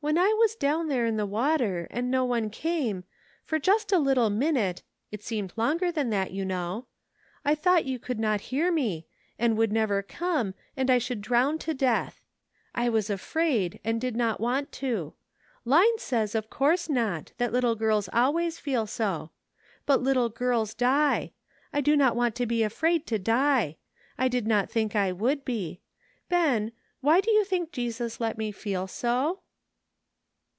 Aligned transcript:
When 0.00 0.16
I 0.16 0.28
was 0.38 0.54
down 0.54 0.86
tihere 0.86 1.06
in 1.08 1.16
the 1.16 1.26
w^ter, 1.26 1.90
apd 1.90 2.10
fto 2.12 2.28
^R9 2.50 2.50
<5aqie, 2.50 3.02
for 3.42 3.58
Just 3.58 3.88
^ 3.88 3.90
SOMETHING 3.90 4.14
TO 4.14 4.20
REMEMBER. 4.20 4.44
39 4.46 4.52
little 4.54 4.54
minute— 4.62 4.82
it 5.10 5.24
seemed 5.24 5.52
longer 5.56 5.90
than 5.90 6.10
that, 6.10 6.30
you 6.30 6.44
know— 6.44 6.86
I 7.44 7.56
thought 7.56 7.84
you 7.84 7.98
could 7.98 8.20
not 8.20 8.42
hear 8.52 8.70
me, 8.70 9.08
and 9.40 9.58
would 9.58 9.72
never 9.72 10.04
come, 10.04 10.54
and 10.76 10.88
I 10.88 10.98
should 10.98 11.20
drown 11.20 11.58
to 11.58 11.74
death. 11.74 12.22
I 12.76 12.88
was 12.88 13.10
afraid, 13.10 13.80
and 13.84 14.00
did 14.00 14.14
not 14.14 14.38
want 14.40 14.70
to. 14.74 15.14
Line 15.64 15.98
says 15.98 16.36
of 16.36 16.48
course 16.48 16.88
not, 16.88 17.32
that 17.38 17.52
little 17.52 17.74
girls 17.74 18.08
always 18.12 18.56
feel 18.60 18.86
so. 18.86 19.32
But 19.84 20.00
little 20.00 20.28
girls 20.28 20.74
die. 20.74 21.32
I 21.72 21.80
do 21.80 21.96
not 21.96 22.14
want 22.14 22.36
to 22.36 22.46
be 22.46 22.62
afraid 22.62 23.04
to 23.08 23.18
die. 23.18 23.78
I 24.16 24.28
did 24.28 24.46
not 24.46 24.70
think 24.70 24.94
I 24.94 25.10
would 25.10 25.44
be. 25.44 25.80
Ben, 26.28 26.70
why 27.00 27.20
do 27.20 27.32
you 27.32 27.42
think 27.44 27.72
Jesus 27.72 28.20
let 28.20 28.38
me 28.38 28.52
feel 28.52 28.86
so?" 28.86 29.40